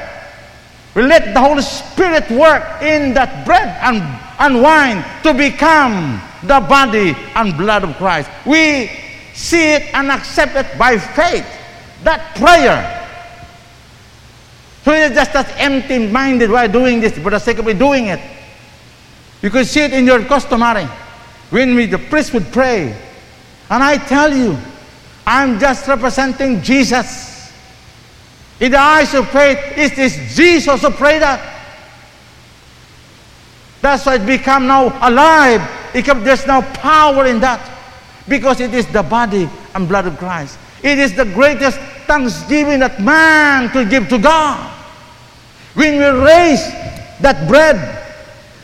will 0.95 1.07
let 1.07 1.33
the 1.35 1.41
Holy 1.41 1.63
Spirit 1.63 2.31
work 2.31 2.83
in 2.83 3.15
that 3.15 3.47
bread 3.47 3.77
and 3.83 4.03
and 4.39 4.63
wine 4.63 5.05
to 5.23 5.35
become 5.35 6.21
the 6.43 6.61
body 6.61 7.15
and 7.35 7.57
blood 7.57 7.85
of 7.85 7.97
Christ. 7.97 8.31
We 8.47 8.91
see 9.35 9.75
it 9.75 9.95
and 9.95 10.11
accept 10.11 10.55
it 10.55 10.79
by 10.79 10.99
faith. 10.99 11.47
That 12.05 12.37
prayer. 12.37 12.95
So 14.85 14.93
it's 14.93 15.15
just 15.15 15.35
as 15.35 15.47
empty 15.59 16.07
minded 16.07 16.51
while 16.51 16.69
doing 16.69 17.01
this 17.01 17.19
for 17.19 17.31
the 17.31 17.39
sake 17.39 17.59
of 17.59 17.67
doing 17.79 18.07
it. 18.07 18.21
You 19.43 19.51
could 19.51 19.67
see 19.67 19.83
it 19.83 19.93
in 19.93 20.07
your 20.07 20.25
customary. 20.25 20.89
When 21.51 21.75
we, 21.75 21.87
the 21.87 21.99
priest 21.99 22.35
would 22.35 22.53
pray. 22.53 22.97
And 23.71 23.83
I 23.83 23.97
tell 23.97 24.35
you, 24.35 24.57
I'm 25.27 25.59
just 25.59 25.87
representing 25.87 26.63
Jesus. 26.63 27.53
In 28.61 28.73
the 28.73 28.79
eyes 28.79 29.15
of 29.15 29.29
faith, 29.31 29.59
it 29.77 29.99
is 29.99 30.37
Jesus 30.37 30.83
who 30.83 30.91
prayed 30.91 31.23
that. 31.23 31.57
That's 33.81 34.05
why 34.05 34.17
it 34.17 34.27
become 34.27 34.67
now 34.67 34.87
alive. 35.07 35.63
It 35.95 36.05
come, 36.05 36.25
there's 36.25 36.47
now 36.47 36.63
power 36.75 37.27
in 37.27 37.41
that 37.41 37.61
because 38.29 38.61
it 38.61 38.75
is 38.75 38.87
the 38.87 39.03
body 39.03 39.49
and 39.75 39.89
blood 39.89 40.07
of 40.07 40.19
Christ. 40.19 40.59
It 40.83 40.99
is 40.99 41.15
the 41.15 41.25
greatest 41.25 41.79
thanksgiving 42.07 42.81
that 42.81 43.01
man 43.01 43.71
could 43.71 43.91
give 43.91 44.09
to 44.09 44.19
God. 44.19 44.75
When 45.75 45.99
we 45.99 46.05
raise 46.05 46.67
that 47.21 47.47
bread, 47.49 48.08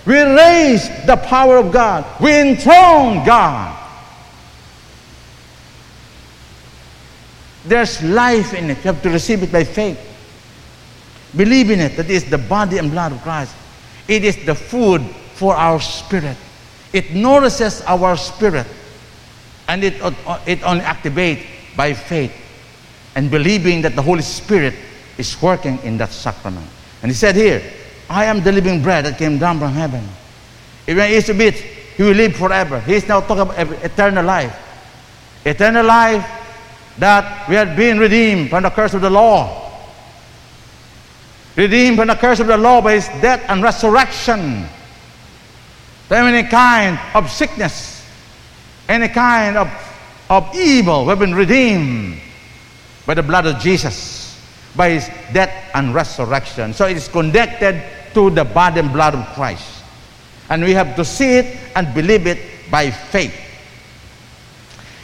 we 0.07 0.21
raise 0.21 0.89
the 1.07 1.17
power 1.17 1.57
of 1.57 1.73
God. 1.73 2.05
We 2.21 2.33
enthrone 2.39 3.25
God. 3.25 3.81
There's 7.65 8.03
life 8.03 8.53
in 8.53 8.71
it. 8.71 8.77
You 8.79 8.93
have 8.93 9.03
to 9.03 9.11
receive 9.11 9.43
it 9.43 9.51
by 9.51 9.65
faith. 9.65 9.99
Believe 11.35 11.71
in 11.71 11.81
it. 11.81 11.97
That 11.97 12.11
is 12.11 12.29
the 12.29 12.39
body 12.39 12.79
and 12.79 12.91
blood 12.91 13.13
of 13.13 13.23
Christ. 13.23 13.55
It 14.07 14.25
is 14.25 14.45
the 14.45 14.55
food 14.55 15.03
for 15.35 15.55
our 15.55 15.81
spirit. 15.81 16.37
It 16.93 17.15
nourishes 17.15 17.81
our 17.83 18.17
spirit. 18.17 18.67
And 19.67 19.83
it, 19.83 20.01
uh, 20.03 20.13
uh, 20.27 20.41
it 20.47 20.63
only 20.63 20.85
activates 20.85 21.47
by 21.75 21.95
faith 21.95 22.33
and 23.15 23.31
believing 23.31 23.81
that 23.83 23.97
the 23.97 24.03
Holy 24.03 24.23
Spirit 24.23 24.75
is 25.17 25.41
working 25.41 25.79
in 25.83 25.97
that 25.99 26.11
sacrament. 26.11 26.67
And 27.03 27.11
he 27.11 27.15
said 27.15 27.37
here, 27.37 27.63
I 28.09 28.25
am 28.27 28.43
the 28.43 28.53
living 28.53 28.83
bread 28.83 29.05
that 29.07 29.19
came 29.19 29.39
down 29.39 29.59
from 29.59 29.73
heaven. 29.73 30.07
If 30.87 30.99
he 30.99 31.17
eats 31.17 31.29
a 31.29 31.35
bit, 31.35 31.55
he 31.55 32.03
will 32.03 32.15
live 32.15 32.37
forever. 32.37 32.81
He 32.81 32.95
is 32.95 33.09
now 33.09 33.21
talking 33.21 33.41
about 33.41 33.59
eternal 33.85 34.25
life. 34.25 34.55
Eternal 35.45 35.85
life 35.85 36.27
that 36.99 37.49
we 37.49 37.55
have 37.55 37.77
been 37.77 37.99
redeemed 37.99 38.51
from 38.51 38.63
the 38.63 38.71
curse 38.71 38.95
of 38.95 39.01
the 39.01 39.11
law 39.11 39.65
redeemed 41.57 41.97
from 41.97 42.09
the 42.09 42.15
curse 42.17 42.41
of 42.41 42.47
the 42.47 42.57
law 42.57 42.81
by 42.81 42.95
his 42.95 43.07
death 43.21 43.45
and 43.49 43.63
resurrection. 43.63 44.67
From 46.09 46.27
any 46.27 46.49
kind 46.49 46.99
of 47.15 47.31
sickness, 47.31 48.05
any 48.89 49.09
kind 49.09 49.57
of, 49.57 49.71
of 50.29 50.55
evil, 50.55 51.07
we've 51.07 51.19
been 51.19 51.35
redeemed 51.35 52.21
by 53.07 53.15
the 53.15 53.23
blood 53.23 53.47
of 53.47 53.59
Jesus, 53.61 54.39
by 54.77 54.91
his 54.91 55.07
death 55.33 55.71
and 55.75 55.95
resurrection. 55.95 56.75
So 56.75 56.87
it 56.87 56.97
is 56.97 57.09
connected 57.09 57.83
to 58.15 58.31
the 58.31 58.45
body 58.45 58.81
and 58.81 58.93
blood 58.93 59.15
of 59.15 59.27
Christ. 59.35 59.83
And 60.49 60.63
we 60.63 60.73
have 60.73 60.97
to 60.97 61.05
see 61.05 61.39
it 61.39 61.59
and 61.75 61.93
believe 61.95 62.27
it 62.27 62.39
by 62.71 62.91
faith. 62.91 63.35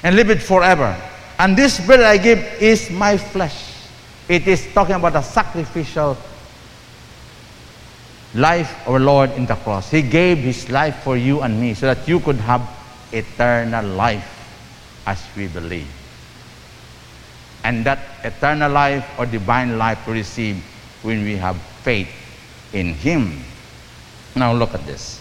And 0.03 0.17
live 0.17 0.31
it 0.31 0.43
forever. 0.43 0.97
And 1.39 1.57
this 1.57 1.85
bread 1.85 2.01
I 2.01 2.19
give 2.19 2.39
is 2.61 2.91
my 2.91 3.17
flesh. 3.17 3.75
It 4.29 4.47
is 4.47 4.67
talking 4.73 4.95
about 4.95 5.15
the 5.15 5.23
sacrificial 5.23 6.17
life 8.35 8.87
of 8.87 8.95
our 8.95 9.01
Lord 9.01 9.31
in 9.33 9.47
the 9.47 9.57
cross. 9.57 9.91
He 9.91 10.03
gave 10.03 10.39
His 10.39 10.71
life 10.71 11.03
for 11.03 11.17
you 11.17 11.41
and 11.41 11.61
me 11.61 11.75
so 11.75 11.93
that 11.93 12.07
you 12.07 12.21
could 12.21 12.37
have 12.37 12.63
eternal 13.13 13.85
life 13.85 14.29
as 15.07 15.23
we 15.37 15.49
believe. 15.49 15.89
And 17.65 17.85
that 17.85 17.99
eternal 18.25 18.71
life 18.71 19.07
or 19.19 19.27
divine 19.27 19.77
life 19.79 20.07
we 20.07 20.15
receive 20.15 20.63
when 21.03 21.25
we 21.25 21.37
have 21.37 21.57
faith 21.83 22.20
in 22.73 22.95
Him. 22.95 23.43
Now 24.35 24.53
look 24.53 24.75
at 24.75 24.87
this. 24.87 25.21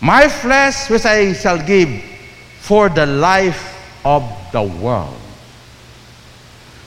My 0.00 0.28
flesh 0.28 0.88
which 0.88 1.04
I 1.04 1.32
shall 1.34 1.58
give 1.64 2.02
for 2.60 2.88
the 2.88 3.06
life 3.06 3.76
of 4.04 4.24
the 4.52 4.62
world. 4.62 5.16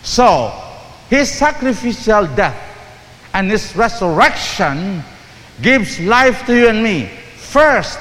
So, 0.01 0.51
his 1.09 1.31
sacrificial 1.31 2.27
death 2.35 2.57
and 3.33 3.49
his 3.49 3.75
resurrection 3.75 5.03
gives 5.61 5.99
life 5.99 6.45
to 6.47 6.55
you 6.55 6.67
and 6.69 6.83
me. 6.83 7.09
First, 7.37 7.99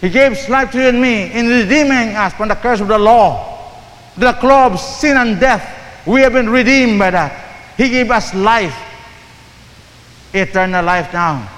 he 0.00 0.10
gives 0.10 0.48
life 0.48 0.72
to 0.72 0.78
you 0.78 0.88
and 0.88 1.00
me 1.00 1.32
in 1.32 1.46
redeeming 1.46 2.16
us 2.16 2.34
from 2.34 2.48
the 2.48 2.56
curse 2.56 2.80
of 2.80 2.88
the 2.88 2.98
law, 2.98 3.70
the 4.16 4.32
claw 4.34 4.66
of 4.66 4.80
sin 4.80 5.16
and 5.16 5.38
death. 5.38 5.78
We 6.06 6.22
have 6.22 6.32
been 6.32 6.50
redeemed 6.50 6.98
by 6.98 7.10
that. 7.10 7.51
He 7.82 7.88
gave 7.88 8.12
us 8.12 8.32
life, 8.32 8.78
eternal 10.32 10.84
life 10.84 11.12
now. 11.12 11.50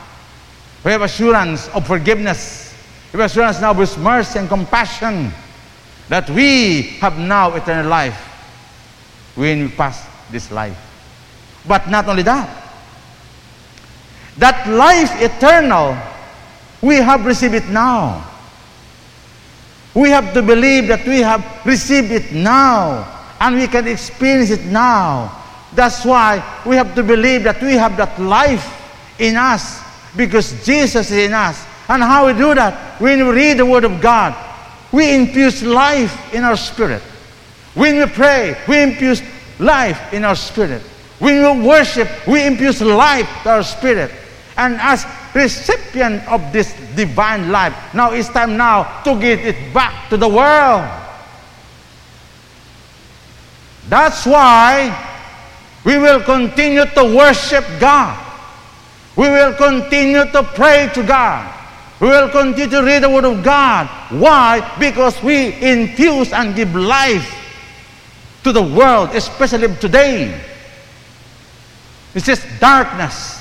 We 0.83 0.90
have 0.93 1.02
assurance 1.02 1.69
of 1.69 1.87
forgiveness. 1.87 2.75
We 3.12 3.21
have 3.21 3.31
assurance 3.31 3.61
now 3.61 3.75
with 3.75 3.99
mercy 3.99 4.38
and 4.38 4.49
compassion 4.49 5.31
that 6.09 6.31
we 6.31 6.97
have 7.02 7.19
now 7.19 7.54
eternal 7.54 7.90
life 7.90 8.16
when 9.35 9.64
we 9.64 9.69
pass 9.69 10.09
this 10.31 10.50
life. 10.50 10.78
But 11.69 11.90
not 11.90 12.09
only 12.09 12.23
that, 12.23 12.49
that 14.38 14.66
life 14.66 15.21
eternal, 15.21 15.95
we 16.81 16.97
have 16.97 17.26
received 17.26 17.54
it 17.54 17.69
now. 17.69 18.26
We 19.93 20.09
have 20.09 20.33
to 20.33 20.40
believe 20.40 20.88
that 20.88 21.07
we 21.07 21.19
have 21.19 21.45
received 21.66 22.12
it 22.12 22.33
now 22.33 23.26
and 23.40 23.57
we 23.57 23.66
can 23.69 23.87
experience 23.87 24.49
it 24.49 24.64
now. 24.64 25.44
That's 25.75 26.04
why 26.04 26.43
we 26.64 26.76
have 26.76 26.95
to 26.95 27.02
believe 27.02 27.43
that 27.45 27.61
we 27.61 27.75
have 27.75 27.97
that 27.97 28.21
life 28.21 28.64
in 29.19 29.37
us 29.37 29.83
because 30.16 30.64
Jesus 30.64 31.11
is 31.11 31.26
in 31.26 31.33
us. 31.33 31.64
And 31.88 32.02
how 32.02 32.26
we 32.26 32.33
do 32.33 32.54
that? 32.54 33.00
When 33.00 33.26
we 33.26 33.33
read 33.33 33.59
the 33.59 33.66
Word 33.66 33.85
of 33.85 34.00
God, 34.00 34.35
we 34.93 35.14
infuse 35.14 35.62
life 35.62 36.33
in 36.33 36.45
our 36.45 36.57
spirit. 36.57 37.02
When 37.75 37.99
we 37.99 38.07
pray, 38.07 38.57
we 38.69 38.83
infuse 38.83 39.23
life 39.59 40.12
in 40.12 40.25
our 40.25 40.37
spirit. 40.37 40.83
When 41.19 41.61
we 41.61 41.66
worship, 41.66 42.09
we 42.26 42.47
infuse 42.47 42.81
life 42.81 43.28
to 43.43 43.50
our 43.50 43.64
spirit. 43.64 44.11
And 44.57 44.76
as 44.81 45.04
recipient 45.35 46.26
of 46.31 46.52
this 46.52 46.73
divine 46.95 47.50
life, 47.50 47.75
now 47.93 48.12
it's 48.12 48.28
time 48.28 48.57
now 48.57 49.02
to 49.02 49.19
give 49.19 49.40
it 49.40 49.75
back 49.75 50.09
to 50.11 50.16
the 50.16 50.28
world. 50.28 50.88
That's 53.88 54.25
why 54.25 55.13
we 55.85 55.99
will 55.99 56.23
continue 56.23 56.87
to 56.87 57.05
worship 57.17 57.64
God. 57.79 58.19
We 59.17 59.29
will 59.29 59.55
continue 59.55 60.25
to 60.33 60.43
pray 60.43 60.91
to 60.95 61.03
God. 61.03 61.53
We 62.00 62.09
will 62.09 62.29
continue 62.31 62.69
to 62.69 62.83
read 62.83 63.03
the 63.03 63.11
Word 63.11 63.25
of 63.25 63.45
God. 63.45 63.87
Why? 64.11 64.76
Because 64.79 65.23
we 65.23 65.55
infuse 65.62 66.33
and 66.33 66.57
give 66.57 66.75
life 66.75 67.31
to 68.43 68.53
the 68.53 68.62
world, 68.62 69.11
especially 69.14 69.75
today. 69.76 70.41
It's 72.14 72.26
just 72.26 72.47
darkness. 72.61 73.41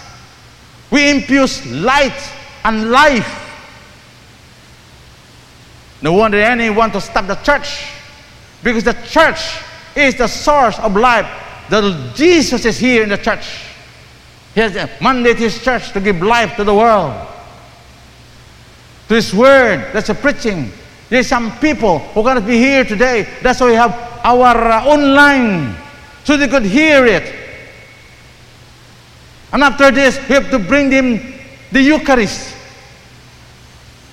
We 0.91 1.09
infuse 1.09 1.65
light 1.71 2.13
and 2.63 2.91
life. 2.91 3.39
No 6.01 6.13
wonder 6.13 6.37
anyone 6.37 6.91
to 6.91 7.01
stop 7.01 7.27
the 7.27 7.35
church 7.35 7.87
because 8.63 8.83
the 8.83 8.93
church 9.07 9.39
is 9.95 10.15
the 10.15 10.27
source 10.27 10.77
of 10.79 10.95
life. 10.95 11.42
The 11.69 12.11
Jesus 12.15 12.65
is 12.65 12.77
here 12.77 13.03
in 13.03 13.09
the 13.09 13.17
church. 13.17 13.45
He 14.53 14.61
has 14.61 14.73
mandated 14.99 15.37
his 15.37 15.63
church 15.63 15.91
to 15.93 15.99
give 15.99 16.21
life 16.21 16.55
to 16.57 16.63
the 16.63 16.73
world. 16.73 17.27
To 19.07 19.15
his 19.15 19.33
word, 19.33 19.91
that's 19.93 20.09
a 20.09 20.15
preaching. 20.15 20.71
There's 21.09 21.27
some 21.27 21.57
people 21.59 21.99
who 21.99 22.23
cannot 22.23 22.45
be 22.45 22.57
here 22.57 22.83
today. 22.83 23.27
That's 23.41 23.59
why 23.59 23.67
we 23.67 23.75
have 23.75 23.91
our 24.23 24.55
uh, 24.55 24.85
online 24.85 25.75
so 26.23 26.37
they 26.37 26.47
could 26.47 26.63
hear 26.63 27.05
it. 27.05 27.33
And 29.51 29.61
after 29.63 29.91
this, 29.91 30.17
we 30.27 30.35
have 30.35 30.49
to 30.49 30.59
bring 30.59 30.89
them 30.89 31.35
the 31.71 31.81
Eucharist. 31.81 32.55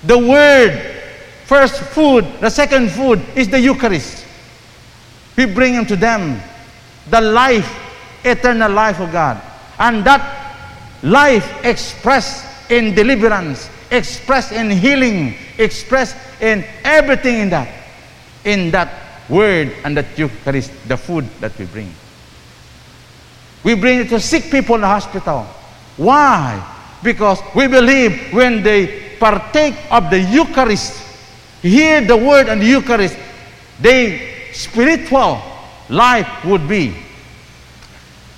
The 0.03 0.17
Word. 0.17 0.99
First 1.45 1.81
food, 1.81 2.25
the 2.39 2.49
second 2.49 2.91
food 2.91 3.21
is 3.35 3.49
the 3.49 3.59
Eucharist. 3.59 4.25
We 5.35 5.45
bring 5.47 5.73
them 5.73 5.85
to 5.87 5.95
them. 5.95 6.41
The 7.09 7.21
life, 7.21 7.69
eternal 8.23 8.71
life 8.71 8.99
of 8.99 9.11
God. 9.11 9.41
And 9.79 10.03
that 10.05 11.01
life 11.03 11.65
expressed 11.65 12.71
in 12.71 12.93
deliverance, 12.93 13.69
expressed 13.89 14.51
in 14.51 14.69
healing, 14.69 15.35
expressed 15.57 16.15
in 16.41 16.63
everything 16.83 17.39
in 17.39 17.49
that. 17.49 17.67
In 18.43 18.71
that 18.71 19.29
word 19.29 19.71
and 19.83 19.95
that 19.97 20.17
Eucharist, 20.17 20.71
the 20.87 20.97
food 20.97 21.25
that 21.39 21.57
we 21.57 21.65
bring. 21.65 21.93
We 23.63 23.75
bring 23.75 23.99
it 23.99 24.09
to 24.09 24.19
sick 24.19 24.49
people 24.49 24.75
in 24.75 24.81
the 24.81 24.87
hospital. 24.87 25.43
Why? 25.97 26.61
Because 27.03 27.39
we 27.55 27.67
believe 27.67 28.33
when 28.33 28.63
they 28.63 29.15
partake 29.19 29.75
of 29.91 30.09
the 30.09 30.19
Eucharist, 30.19 30.99
hear 31.61 32.01
the 32.01 32.17
word 32.17 32.49
and 32.49 32.61
the 32.61 32.65
Eucharist, 32.65 33.15
they 33.79 34.49
spiritual 34.51 35.41
life 35.89 36.45
would 36.45 36.67
be 36.67 36.95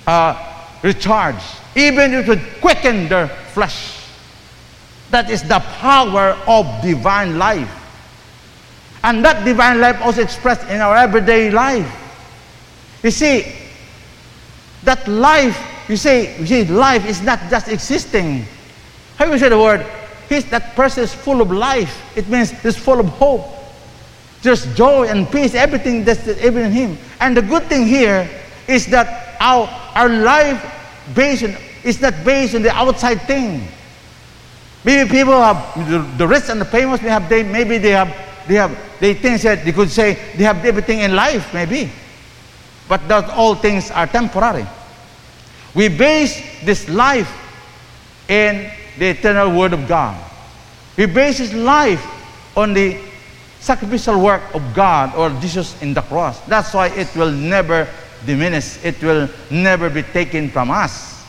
uh, 0.06 0.34
recharged. 0.82 1.44
Even 1.76 2.14
it 2.14 2.28
would 2.28 2.42
quicken 2.60 3.08
their 3.08 3.28
flesh. 3.28 4.00
That 5.10 5.30
is 5.30 5.42
the 5.42 5.60
power 5.60 6.36
of 6.46 6.82
divine 6.82 7.38
life. 7.38 7.70
And 9.02 9.24
that 9.24 9.44
divine 9.44 9.80
life 9.80 10.00
also 10.02 10.22
expressed 10.22 10.68
in 10.68 10.80
our 10.80 10.96
everyday 10.96 11.50
life. 11.50 12.00
You 13.02 13.10
see, 13.10 13.52
that 14.84 15.06
life, 15.08 15.58
you 15.88 15.96
say, 15.96 16.38
you 16.40 16.46
see, 16.46 16.64
life 16.64 17.06
is 17.06 17.20
not 17.22 17.38
just 17.50 17.68
existing. 17.68 18.46
How 19.16 19.26
you 19.26 19.38
say 19.38 19.50
the 19.50 19.58
word? 19.58 19.84
He's, 20.28 20.48
that 20.50 20.74
person 20.74 21.04
is 21.04 21.12
full 21.12 21.40
of 21.40 21.50
life. 21.50 22.02
It 22.16 22.28
means 22.28 22.50
he's 22.62 22.76
full 22.76 23.00
of 23.00 23.08
hope. 23.10 23.44
There's 24.44 24.66
joy 24.76 25.08
and 25.08 25.30
peace, 25.32 25.54
everything 25.54 26.04
that's 26.04 26.28
even 26.28 26.66
in 26.66 26.72
him. 26.72 26.98
And 27.18 27.34
the 27.34 27.40
good 27.40 27.62
thing 27.64 27.86
here 27.86 28.28
is 28.68 28.86
that 28.88 29.38
our, 29.40 29.66
our 29.94 30.08
life 30.10 30.60
based 31.14 31.44
on, 31.44 31.56
is 31.82 32.00
not 32.02 32.12
based 32.24 32.54
on 32.54 32.60
the 32.60 32.70
outside 32.70 33.22
thing. 33.22 33.66
Maybe 34.84 35.08
people 35.10 35.32
have 35.32 35.88
the, 35.88 35.98
the 36.18 36.28
rich 36.28 36.50
and 36.50 36.60
the 36.60 36.66
famous, 36.66 37.00
they 37.00 37.08
have, 37.08 37.26
they, 37.30 37.42
maybe 37.42 37.78
they 37.78 37.92
have, 37.92 38.14
they 38.46 38.56
have, 38.56 38.78
they 39.00 39.14
think 39.14 39.40
that 39.40 39.64
they 39.64 39.72
could 39.72 39.88
say 39.88 40.18
they 40.36 40.44
have 40.44 40.62
everything 40.62 40.98
in 40.98 41.16
life, 41.16 41.54
maybe. 41.54 41.90
But 42.86 43.08
that 43.08 43.30
all 43.30 43.54
things 43.54 43.90
are 43.90 44.06
temporary. 44.06 44.66
We 45.74 45.88
base 45.88 46.36
this 46.64 46.86
life 46.90 47.32
in 48.28 48.70
the 48.98 49.06
eternal 49.06 49.58
Word 49.58 49.72
of 49.72 49.88
God. 49.88 50.22
We 50.98 51.06
base 51.06 51.38
this 51.38 51.54
life 51.54 52.04
on 52.54 52.74
the 52.74 53.00
sacrificial 53.64 54.20
work 54.20 54.42
of 54.54 54.62
God 54.74 55.16
or 55.16 55.30
Jesus 55.40 55.80
in 55.80 55.94
the 55.94 56.02
cross. 56.02 56.38
That's 56.40 56.74
why 56.74 56.88
it 56.88 57.08
will 57.16 57.32
never 57.32 57.88
diminish. 58.26 58.76
It 58.84 59.02
will 59.02 59.26
never 59.50 59.88
be 59.88 60.02
taken 60.02 60.50
from 60.50 60.70
us. 60.70 61.24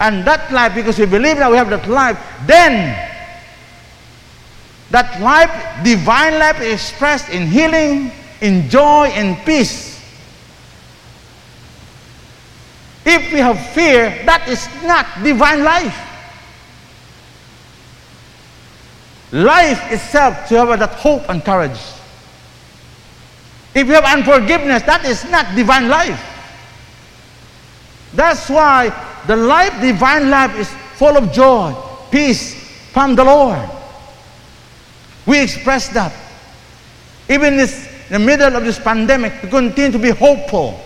And 0.00 0.26
that 0.26 0.52
life, 0.52 0.74
because 0.74 0.98
we 0.98 1.06
believe 1.06 1.38
that 1.38 1.48
we 1.48 1.56
have 1.56 1.70
that 1.70 1.88
life, 1.88 2.18
then 2.44 2.90
that 4.90 5.20
life, 5.22 5.84
divine 5.84 6.40
life, 6.40 6.60
is 6.60 6.74
expressed 6.74 7.28
in 7.30 7.46
healing, 7.46 8.10
in 8.40 8.68
joy, 8.68 9.08
in 9.14 9.36
peace. 9.46 9.94
If 13.04 13.32
we 13.32 13.38
have 13.38 13.64
fear, 13.70 14.10
that 14.26 14.48
is 14.48 14.66
not 14.82 15.06
divine 15.22 15.62
life. 15.62 16.05
Life 19.36 19.92
itself 19.92 20.48
to 20.48 20.56
have 20.64 20.78
that 20.78 20.94
hope 20.94 21.28
and 21.28 21.44
courage. 21.44 21.78
If 23.74 23.86
you 23.86 23.92
have 23.92 24.06
unforgiveness, 24.06 24.82
that 24.84 25.04
is 25.04 25.28
not 25.30 25.54
divine 25.54 25.90
life. 25.90 26.18
That's 28.14 28.48
why 28.48 28.88
the 29.26 29.36
life, 29.36 29.78
divine 29.82 30.30
life, 30.30 30.56
is 30.56 30.70
full 30.94 31.18
of 31.18 31.32
joy, 31.32 31.74
peace 32.10 32.54
from 32.92 33.14
the 33.14 33.24
Lord. 33.24 33.68
We 35.26 35.42
express 35.42 35.90
that. 35.90 36.14
Even 37.28 37.52
in, 37.52 37.56
this, 37.58 37.86
in 38.06 38.12
the 38.12 38.26
middle 38.26 38.56
of 38.56 38.64
this 38.64 38.78
pandemic, 38.78 39.42
we 39.42 39.50
continue 39.50 39.92
to 39.92 39.98
be 39.98 40.10
hopeful. 40.12 40.80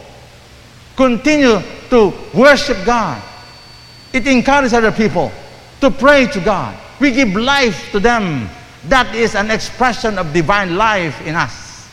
Continue 0.97 1.63
to 1.91 2.13
worship 2.35 2.85
God. 2.85 3.23
It 4.13 4.27
encourages 4.27 4.75
other 4.75 4.91
people 4.91 5.31
to 5.83 5.93
pray 5.93 6.27
to 6.27 6.41
God. 6.41 6.77
We 7.01 7.13
give 7.13 7.35
life 7.35 7.91
to 7.93 7.99
them. 8.01 8.49
That 8.89 9.15
is 9.15 9.35
an 9.35 9.51
expression 9.51 10.19
of 10.19 10.33
divine 10.33 10.77
life 10.77 11.21
in 11.27 11.35
us. 11.35 11.89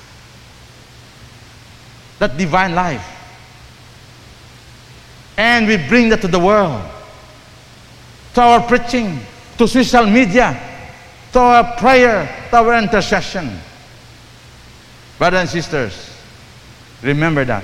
That 2.20 2.38
divine 2.38 2.76
life. 2.76 3.06
And 5.38 5.68
we 5.68 5.78
bring 5.78 6.10
that 6.10 6.22
to 6.22 6.28
the 6.28 6.40
world. 6.40 6.82
To 8.34 8.42
our 8.42 8.62
preaching, 8.68 9.20
to 9.58 9.68
social 9.68 10.06
media, 10.06 10.60
to 11.34 11.40
our 11.40 11.78
prayer, 11.78 12.48
to 12.52 12.58
our 12.58 12.78
intercession. 12.78 13.60
Brothers 15.18 15.40
and 15.40 15.50
sisters, 15.50 16.14
remember 17.02 17.46
that. 17.46 17.64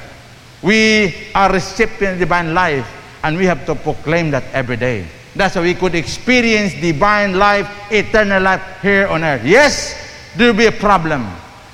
We 0.62 1.13
are 1.36 1.51
recipients 1.51 2.13
of 2.13 2.19
divine 2.19 2.53
life, 2.53 2.88
and 3.21 3.38
we 3.38 3.45
have 3.45 3.65
to 3.65 3.75
proclaim 3.75 4.32
that 4.32 4.43
every 4.53 4.77
day. 4.77 5.08
That's 5.35 5.55
how 5.55 5.61
we 5.61 5.73
could 5.73 5.95
experience 5.95 6.73
divine 6.73 7.37
life, 7.37 7.69
eternal 7.91 8.41
life 8.41 8.61
here 8.81 9.07
on 9.07 9.23
earth. 9.23 9.43
Yes, 9.43 9.95
there 10.37 10.47
will 10.47 10.57
be 10.57 10.67
a 10.67 10.71
problem. 10.71 11.27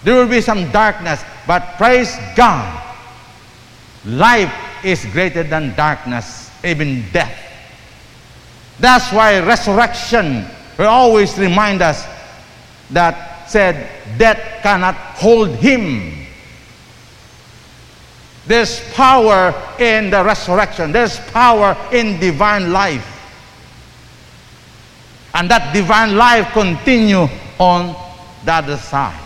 There 0.04 0.16
will 0.16 0.30
be 0.30 0.42
some 0.42 0.72
darkness, 0.72 1.22
but 1.46 1.76
praise 1.78 2.16
God. 2.36 2.96
Life 4.06 4.54
is 4.84 5.06
greater 5.08 5.44
than 5.44 5.76
darkness, 5.76 6.50
even 6.64 7.04
death. 7.12 7.36
That's 8.80 9.12
why 9.12 9.40
resurrection 9.40 10.46
will 10.78 10.88
always 10.88 11.38
remind 11.38 11.82
us 11.82 12.08
that 12.92 13.50
said 13.50 13.90
death 14.18 14.64
cannot 14.64 14.96
hold 14.96 15.50
him 15.50 16.20
there's 18.50 18.82
power 18.94 19.54
in 19.78 20.10
the 20.10 20.24
resurrection. 20.24 20.92
There's 20.92 21.20
power 21.30 21.78
in 21.94 22.20
divine 22.20 22.74
life. 22.74 23.06
And 25.40 25.50
that 25.50 25.74
divine 25.74 26.18
life 26.18 26.52
continue 26.52 27.30
on 27.58 27.96
the 28.44 28.52
other 28.52 28.76
side. 28.76 29.18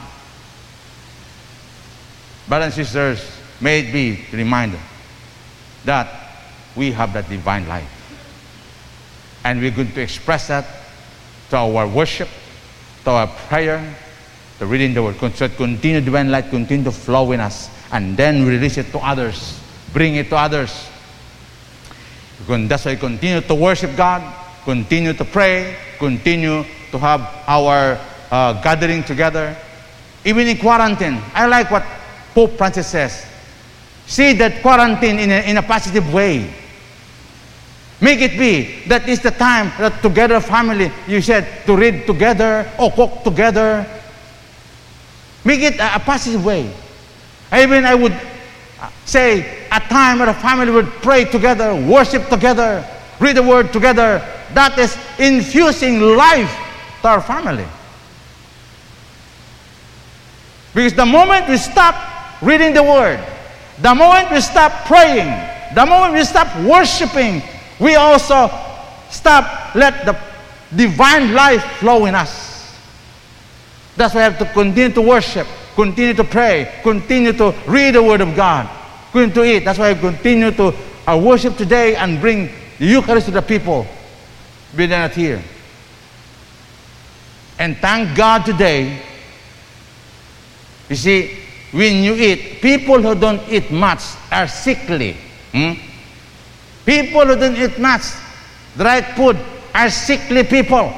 Brothers 2.47 2.77
and 2.77 2.85
sisters, 2.85 3.41
may 3.59 3.79
it 3.79 3.91
be 3.91 4.23
a 4.31 4.37
reminder 4.37 4.77
that 5.85 6.07
we 6.75 6.91
have 6.91 7.13
that 7.13 7.27
divine 7.29 7.67
life. 7.67 7.89
And 9.43 9.59
we're 9.59 9.71
going 9.71 9.91
to 9.91 10.01
express 10.01 10.49
that 10.49 10.67
to 11.49 11.57
our 11.57 11.87
worship, 11.87 12.29
to 13.05 13.09
our 13.09 13.27
prayer, 13.49 13.95
to 14.59 14.67
reading 14.67 14.93
the 14.93 15.01
word. 15.01 15.15
So 15.35 15.49
continue 15.49 15.99
divine 15.99 16.29
light, 16.29 16.51
continue 16.51 16.83
to 16.83 16.91
flow 16.91 17.31
in 17.31 17.39
us. 17.39 17.71
And 17.91 18.15
then 18.15 18.45
release 18.45 18.77
it 18.77 18.91
to 18.91 18.99
others. 18.99 19.59
Bring 19.93 20.13
it 20.17 20.29
to 20.29 20.37
others. 20.37 20.87
That's 22.47 22.85
why 22.85 22.97
continue 22.97 23.41
to 23.41 23.55
worship 23.55 23.95
God, 23.95 24.21
continue 24.63 25.13
to 25.13 25.25
pray, 25.25 25.75
continue 25.99 26.63
to 26.91 26.97
have 26.99 27.21
our 27.47 27.99
uh, 28.31 28.61
gathering 28.61 29.03
together. 29.03 29.55
Even 30.25 30.47
in 30.47 30.57
quarantine, 30.57 31.21
I 31.33 31.45
like 31.47 31.69
what 31.69 31.85
Pope 32.33 32.57
Francis 32.57 32.87
says. 32.87 33.25
See 34.05 34.33
that 34.33 34.61
quarantine 34.61 35.19
in 35.19 35.29
a, 35.31 35.49
in 35.49 35.57
a 35.57 35.63
positive 35.63 36.13
way. 36.13 36.51
Make 38.01 38.19
it 38.19 38.37
be 38.37 38.83
that 38.87 39.07
is 39.07 39.21
the 39.21 39.31
time 39.31 39.71
that 39.79 40.01
together 40.01 40.39
family, 40.41 40.91
you 41.07 41.21
said, 41.21 41.65
to 41.65 41.75
read 41.75 42.05
together 42.05 42.69
or 42.79 42.91
cook 42.91 43.23
together. 43.23 43.85
Make 45.45 45.61
it 45.61 45.79
a, 45.79 45.95
a 45.95 45.99
positive 45.99 46.43
way. 46.43 46.71
Even 47.55 47.85
I 47.85 47.95
would 47.95 48.15
say 49.05 49.67
a 49.71 49.79
time 49.79 50.19
where 50.19 50.29
a 50.29 50.33
family 50.33 50.71
would 50.71 50.87
pray 51.01 51.25
together, 51.25 51.75
worship 51.75 52.27
together, 52.29 52.85
read 53.19 53.37
the 53.37 53.43
word 53.43 53.73
together. 53.73 54.19
That 54.53 54.77
is 54.77 54.97
infusing 55.19 55.99
life 56.01 56.51
to 57.01 57.07
our 57.07 57.21
family. 57.21 57.65
Because 60.73 60.93
the 60.93 61.05
moment 61.05 61.47
we 61.47 61.57
stop 61.57 62.41
reading 62.41 62.73
the 62.73 62.83
word, 62.83 63.19
the 63.79 63.93
moment 63.93 64.31
we 64.31 64.41
stop 64.41 64.85
praying, 64.85 65.29
the 65.75 65.85
moment 65.85 66.13
we 66.13 66.23
stop 66.23 66.47
worshiping, 66.65 67.41
we 67.79 67.95
also 67.95 68.49
stop 69.09 69.75
let 69.75 70.05
the 70.05 70.17
divine 70.75 71.33
life 71.33 71.63
flow 71.77 72.05
in 72.05 72.15
us. 72.15 72.75
That's 73.95 74.13
why 74.15 74.27
we 74.27 74.33
have 74.33 74.39
to 74.39 74.45
continue 74.53 74.93
to 74.93 75.01
worship, 75.01 75.47
continue 75.75 76.13
to 76.13 76.23
pray, 76.23 76.79
continue 76.81 77.33
to 77.33 77.53
read 77.67 77.95
the 77.95 78.01
Word 78.01 78.21
of 78.21 78.35
God, 78.35 78.69
continue 79.11 79.35
to 79.35 79.43
eat. 79.43 79.65
That's 79.65 79.77
why 79.77 79.91
I 79.91 79.93
continue 79.93 80.51
to 80.51 80.73
uh, 81.07 81.21
worship 81.23 81.57
today 81.57 81.95
and 81.95 82.19
bring 82.19 82.49
the 82.79 82.85
Eucharist 82.85 83.27
to 83.27 83.31
the 83.31 83.41
people. 83.41 83.85
Be 84.75 84.87
not 84.87 85.11
here. 85.11 85.41
And 87.59 87.77
thank 87.77 88.17
God 88.17 88.45
today. 88.45 89.01
You 90.89 90.95
see, 90.95 91.37
when 91.71 92.03
you 92.03 92.13
eat, 92.13 92.61
people 92.61 93.01
who 93.01 93.15
don't 93.15 93.41
eat 93.49 93.71
much 93.71 94.01
are 94.31 94.47
sickly. 94.47 95.17
Hmm? 95.51 95.73
People 96.85 97.25
who 97.25 97.35
don't 97.35 97.57
eat 97.57 97.79
much, 97.79 98.01
right 98.77 99.05
food, 99.15 99.37
are 99.73 99.89
sickly 99.89 100.43
people. 100.43 100.93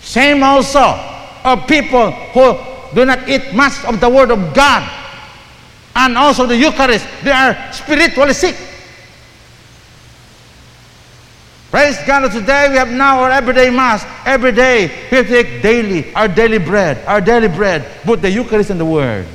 Same 0.00 0.42
also 0.42 0.98
of 1.44 1.66
people 1.66 2.10
who 2.10 2.58
do 2.94 3.04
not 3.04 3.28
eat 3.28 3.54
much 3.54 3.84
of 3.84 4.00
the 4.00 4.08
Word 4.08 4.30
of 4.30 4.54
God 4.54 4.82
and 5.94 6.16
also 6.16 6.46
the 6.46 6.56
Eucharist. 6.56 7.06
They 7.22 7.30
are 7.30 7.72
spiritually 7.72 8.32
sick. 8.32 8.56
Praise 11.76 11.98
God 12.06 12.32
today 12.32 12.70
we 12.70 12.76
have 12.76 12.88
now 12.88 13.20
our 13.20 13.30
everyday 13.30 13.68
Mass. 13.68 14.02
Every 14.24 14.50
day 14.50 14.86
we 15.12 15.22
take 15.24 15.60
daily, 15.60 16.10
our 16.14 16.26
daily 16.26 16.56
bread, 16.56 17.04
our 17.04 17.20
daily 17.20 17.48
bread, 17.48 17.84
put 18.02 18.22
the 18.22 18.30
Eucharist 18.30 18.70
in 18.70 18.78
the 18.78 18.84
Word. 18.86 19.26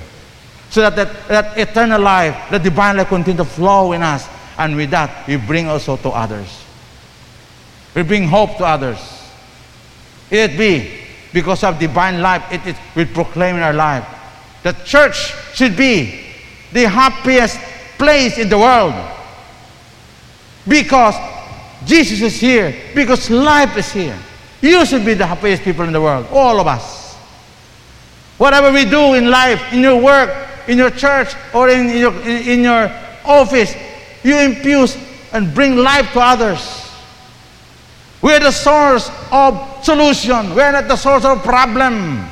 So 0.71 0.81
that, 0.81 0.95
that 0.95 1.27
that 1.27 1.55
eternal 1.59 2.01
life, 2.01 2.49
the 2.49 2.57
divine 2.57 2.97
life 2.97 3.09
continue 3.09 3.37
to 3.37 3.45
flow 3.45 3.91
in 3.91 4.01
us. 4.01 4.27
And 4.57 4.75
with 4.75 4.89
that, 4.89 5.27
we 5.27 5.35
bring 5.35 5.67
also 5.67 5.97
to 5.97 6.09
others. 6.09 6.49
We 7.93 8.01
bring 8.01 8.27
hope 8.27 8.57
to 8.57 8.65
others. 8.65 8.97
It 10.31 10.57
be 10.57 10.97
because 11.33 11.63
of 11.63 11.77
divine 11.77 12.23
life, 12.23 12.41
it, 12.51 12.65
it 12.65 12.75
we 12.95 13.05
proclaim 13.05 13.57
in 13.57 13.61
our 13.61 13.71
life. 13.71 14.07
The 14.63 14.73
church 14.83 15.35
should 15.53 15.77
be 15.77 16.25
the 16.73 16.89
happiest 16.89 17.59
place 17.99 18.39
in 18.39 18.49
the 18.49 18.57
world. 18.57 18.95
Because 20.67 21.13
Jesus 21.85 22.21
is 22.21 22.39
here, 22.39 22.75
because 22.93 23.29
life 23.29 23.75
is 23.77 23.91
here. 23.91 24.17
You 24.61 24.85
should 24.85 25.03
be 25.03 25.15
the 25.15 25.25
happiest 25.25 25.63
people 25.63 25.85
in 25.85 25.93
the 25.93 26.01
world, 26.01 26.27
all 26.31 26.59
of 26.59 26.67
us. 26.67 27.15
Whatever 28.37 28.71
we 28.71 28.85
do 28.85 29.13
in 29.15 29.29
life, 29.29 29.73
in 29.73 29.81
your 29.81 30.01
work, 30.01 30.29
in 30.67 30.77
your 30.77 30.91
church, 30.91 31.33
or 31.53 31.69
in 31.69 31.97
your, 31.97 32.13
in, 32.21 32.61
your 32.61 32.91
office, 33.25 33.75
you 34.23 34.37
infuse 34.37 34.97
and 35.33 35.53
bring 35.53 35.77
life 35.77 36.11
to 36.13 36.19
others. 36.19 36.89
We're 38.21 38.39
the 38.39 38.51
source 38.51 39.09
of 39.31 39.83
solution. 39.83 40.53
We're 40.53 40.71
not 40.71 40.87
the 40.87 40.95
source 40.95 41.25
of 41.25 41.41
problem 41.43 42.25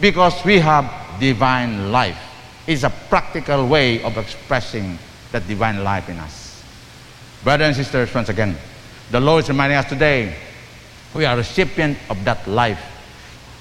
because 0.00 0.44
we 0.44 0.60
have 0.60 0.88
divine 1.18 1.90
life. 1.90 2.18
It's 2.66 2.84
a 2.84 2.90
practical 3.08 3.66
way 3.66 4.02
of 4.02 4.18
expressing 4.18 4.98
that 5.32 5.46
divine 5.48 5.82
life 5.82 6.08
in 6.08 6.18
us. 6.18 6.62
Brothers 7.42 7.66
and 7.66 7.76
sisters, 7.76 8.14
once 8.14 8.28
again, 8.28 8.56
the 9.10 9.20
Lord 9.20 9.44
is 9.44 9.48
reminding 9.48 9.78
us 9.78 9.88
today 9.88 10.34
we 11.14 11.24
are 11.24 11.36
recipient 11.36 11.98
of 12.10 12.24
that 12.24 12.46
life. 12.46 12.80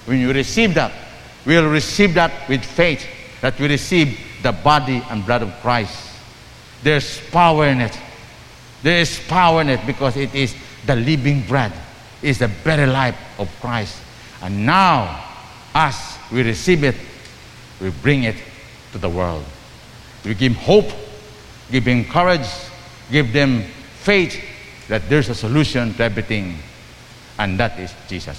When 0.05 0.19
you 0.19 0.33
receive 0.33 0.73
that, 0.75 0.91
we'll 1.45 1.69
receive 1.69 2.13
that 2.15 2.49
with 2.49 2.63
faith 2.63 3.05
that 3.41 3.59
we 3.59 3.67
receive 3.67 4.19
the 4.43 4.51
body 4.51 5.01
and 5.09 5.25
blood 5.25 5.43
of 5.43 5.53
Christ 5.61 6.05
there's 6.85 7.19
power 7.31 7.65
in 7.65 7.81
it. 7.81 7.97
There 8.83 8.99
is 8.99 9.19
power 9.27 9.61
in 9.61 9.69
it 9.69 9.79
because 9.87 10.15
it 10.15 10.35
is 10.35 10.55
the 10.85 10.95
living 10.95 11.41
bread. 11.47 11.73
It's 12.21 12.37
the 12.37 12.47
very 12.47 12.85
life 12.85 13.17
of 13.39 13.49
Christ. 13.59 13.99
And 14.43 14.67
now, 14.67 15.25
as 15.73 15.95
we 16.31 16.43
receive 16.43 16.83
it, 16.83 16.95
we 17.81 17.89
bring 17.89 18.23
it 18.23 18.35
to 18.91 18.99
the 18.99 19.09
world. 19.09 19.43
We 20.23 20.35
give 20.35 20.55
hope, 20.55 20.85
give 21.71 21.85
them 21.85 22.05
courage, 22.05 22.47
give 23.11 23.33
them 23.33 23.63
faith 24.03 24.39
that 24.87 25.07
there's 25.09 25.29
a 25.29 25.35
solution 25.35 25.93
to 25.95 26.03
everything, 26.03 26.57
and 27.39 27.59
that 27.59 27.79
is 27.79 27.93
Jesus. 28.07 28.37